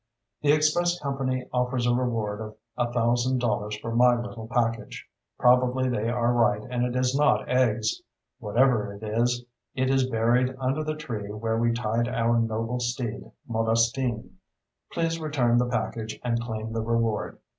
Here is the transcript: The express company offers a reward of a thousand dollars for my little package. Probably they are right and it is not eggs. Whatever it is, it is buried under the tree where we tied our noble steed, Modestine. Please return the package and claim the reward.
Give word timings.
The 0.41 0.51
express 0.51 0.99
company 0.99 1.45
offers 1.53 1.85
a 1.85 1.93
reward 1.93 2.41
of 2.41 2.55
a 2.75 2.91
thousand 2.91 3.37
dollars 3.37 3.77
for 3.77 3.95
my 3.95 4.19
little 4.19 4.47
package. 4.47 5.07
Probably 5.37 5.89
they 5.89 6.09
are 6.09 6.33
right 6.33 6.63
and 6.71 6.83
it 6.83 6.95
is 6.95 7.13
not 7.15 7.47
eggs. 7.47 8.01
Whatever 8.39 8.95
it 8.95 9.03
is, 9.03 9.45
it 9.75 9.91
is 9.91 10.09
buried 10.09 10.55
under 10.57 10.83
the 10.83 10.95
tree 10.95 11.29
where 11.31 11.59
we 11.59 11.71
tied 11.71 12.07
our 12.07 12.39
noble 12.39 12.79
steed, 12.79 13.29
Modestine. 13.47 14.37
Please 14.91 15.19
return 15.19 15.59
the 15.59 15.69
package 15.69 16.19
and 16.23 16.41
claim 16.41 16.73
the 16.73 16.81
reward. 16.81 17.37